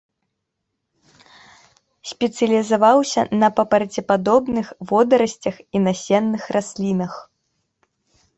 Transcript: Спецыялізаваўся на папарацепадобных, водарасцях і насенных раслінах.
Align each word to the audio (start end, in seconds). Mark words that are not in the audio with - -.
Спецыялізаваўся 2.11 3.21
на 3.43 3.51
папарацепадобных, 3.59 4.73
водарасцях 4.93 5.55
і 5.77 5.85
насенных 5.91 6.43
раслінах. 6.59 7.13